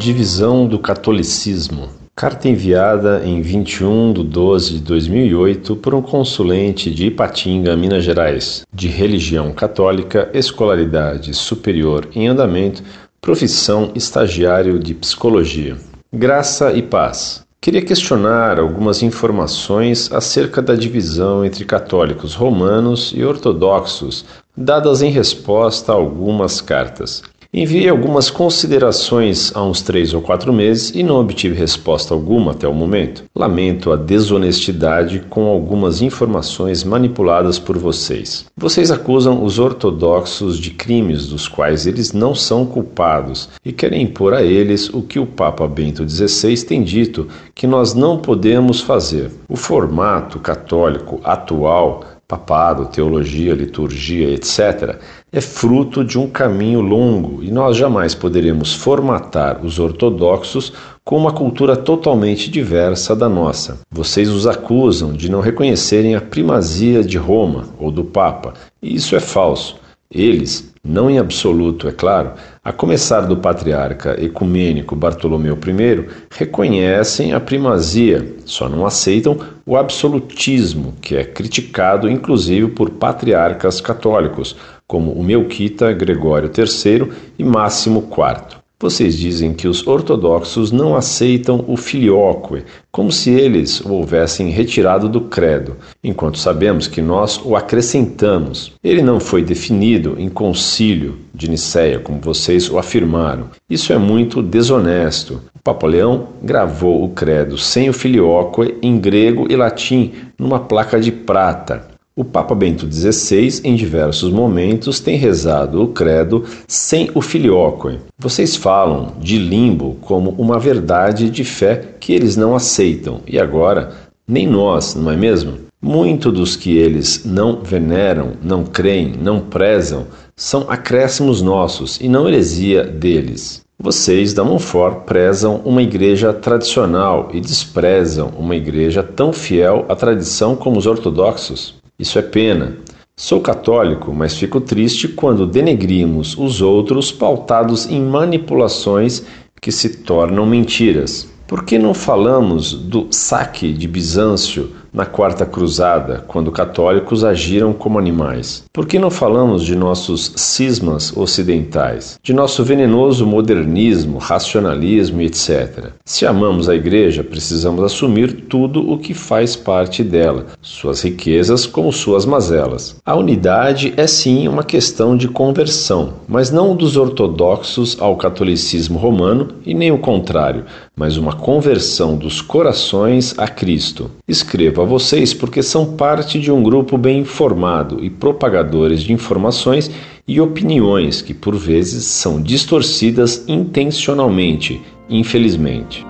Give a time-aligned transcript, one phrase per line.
[0.00, 1.90] divisão do catolicismo.
[2.16, 8.62] Carta enviada em 21 de 12 de 2008 por um consulente de Ipatinga, Minas Gerais,
[8.72, 12.82] de religião católica, escolaridade superior em andamento,
[13.20, 15.76] profissão estagiário de psicologia.
[16.10, 17.44] Graça e paz.
[17.60, 24.24] Queria questionar algumas informações acerca da divisão entre católicos romanos e ortodoxos,
[24.56, 27.22] dadas em resposta a algumas cartas.
[27.52, 32.68] Enviei algumas considerações há uns três ou quatro meses e não obtive resposta alguma até
[32.68, 33.24] o momento.
[33.34, 38.46] Lamento a desonestidade com algumas informações manipuladas por vocês.
[38.56, 44.32] Vocês acusam os ortodoxos de crimes dos quais eles não são culpados e querem impor
[44.32, 49.28] a eles o que o Papa Bento XVI tem dito que nós não podemos fazer.
[49.48, 55.00] O formato católico atual papado, teologia, liturgia, etc.,
[55.32, 60.72] é fruto de um caminho longo e nós jamais poderemos formatar os ortodoxos
[61.04, 63.80] com uma cultura totalmente diversa da nossa.
[63.90, 69.16] Vocês os acusam de não reconhecerem a primazia de Roma ou do Papa, e isso
[69.16, 69.76] é falso.
[70.08, 72.32] Eles, não em absoluto, é claro,
[72.64, 80.94] a começar do patriarca ecumênico Bartolomeu I, reconhecem a primazia, só não aceitam o absolutismo,
[81.00, 88.59] que é criticado inclusive por patriarcas católicos, como o Melquita Gregório III e Máximo IV.
[88.82, 95.06] Vocês dizem que os ortodoxos não aceitam o filioque, como se eles o houvessem retirado
[95.06, 98.72] do credo, enquanto sabemos que nós o acrescentamos.
[98.82, 103.50] Ele não foi definido em concílio de Nicéia, como vocês o afirmaram.
[103.68, 105.42] Isso é muito desonesto.
[105.54, 110.98] O Papa Leão gravou o credo sem o filioque em grego e latim numa placa
[110.98, 111.89] de prata.
[112.16, 118.00] O Papa Bento XVI, em diversos momentos, tem rezado o credo sem o filioque.
[118.18, 123.92] Vocês falam de limbo como uma verdade de fé que eles não aceitam, e agora
[124.26, 125.54] nem nós, não é mesmo?
[125.80, 132.28] Muito dos que eles não veneram, não creem, não prezam, são acréscimos nossos e não
[132.28, 133.62] heresia deles.
[133.78, 140.54] Vocês da Monfort prezam uma igreja tradicional e desprezam uma igreja tão fiel à tradição
[140.54, 141.79] como os ortodoxos.
[142.00, 142.78] Isso é pena.
[143.14, 149.22] Sou católico, mas fico triste quando denegrimos os outros pautados em manipulações
[149.60, 151.28] que se tornam mentiras.
[151.46, 157.98] Por que não falamos do saque de Bizâncio na Quarta Cruzada, quando católicos agiram como
[157.98, 158.64] animais?
[158.72, 165.90] Por que não falamos de nossos cismas ocidentais, de nosso venenoso modernismo, racionalismo etc?
[166.04, 171.92] Se amamos a Igreja, precisamos assumir tudo o que faz parte dela, suas riquezas como
[171.92, 172.96] suas mazelas.
[173.04, 179.48] A unidade é sim uma questão de conversão, mas não dos ortodoxos ao catolicismo romano
[179.64, 180.64] e nem o contrário,
[180.96, 184.10] mas uma conversão dos corações a Cristo.
[184.28, 189.90] Escreva a vocês porque são parte de um grupo bem informado e propagadores de informações
[190.26, 196.06] e opiniões que por vezes são distorcidas intencionalmente, infelizmente.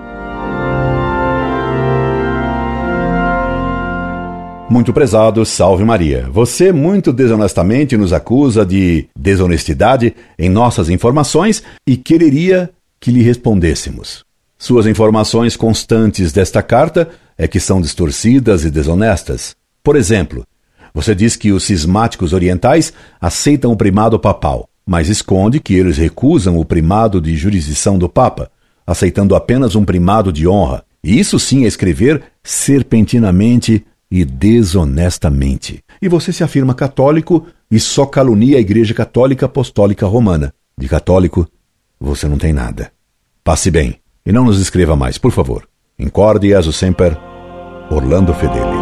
[4.71, 6.29] Muito prezado, salve Maria.
[6.31, 14.23] Você muito desonestamente nos acusa de desonestidade em nossas informações e quereria que lhe respondêssemos.
[14.57, 17.09] Suas informações constantes desta carta
[17.41, 19.55] é que são distorcidas e desonestas.
[19.83, 20.45] Por exemplo,
[20.93, 26.59] você diz que os cismáticos orientais aceitam o primado papal, mas esconde que eles recusam
[26.59, 28.51] o primado de jurisdição do Papa,
[28.85, 30.85] aceitando apenas um primado de honra.
[31.03, 35.83] E isso sim é escrever serpentinamente e desonestamente.
[35.99, 40.53] E você se afirma católico e só calunia a Igreja Católica Apostólica Romana.
[40.77, 41.47] De católico,
[41.99, 42.91] você não tem nada.
[43.43, 45.67] Passe bem e não nos escreva mais, por favor.
[45.97, 47.30] Incorde Jesus Semper,
[47.91, 48.80] Orlando Fedeli.